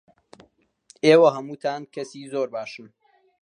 ئێوە 1.05 1.29
هەمووتان 1.35 1.81
کەسی 1.93 2.29
زۆر 2.33 2.47
باشن. 2.55 2.87